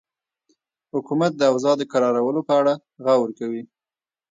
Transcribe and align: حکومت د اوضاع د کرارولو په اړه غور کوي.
حکومت 0.93 1.31
د 1.37 1.41
اوضاع 1.51 1.75
د 1.77 1.83
کرارولو 1.91 2.41
په 2.47 2.53
اړه 2.59 2.73
غور 3.05 3.29
کوي. 3.39 3.63